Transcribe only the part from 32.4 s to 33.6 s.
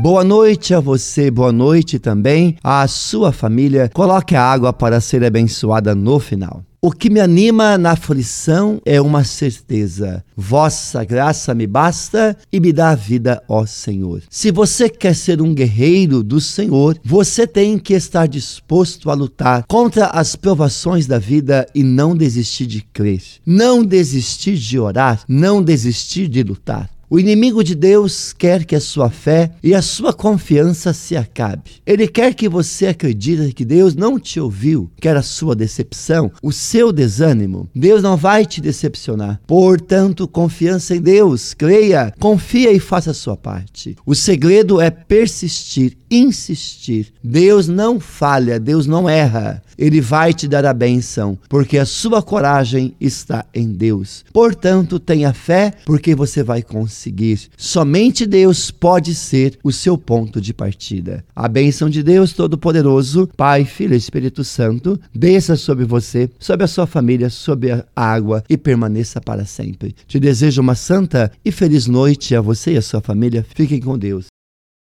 você acredite